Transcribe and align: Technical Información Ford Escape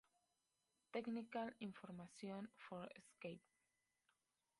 Technical 0.93 1.55
Información 1.59 2.49
Ford 2.57 2.89
Escape 2.95 3.43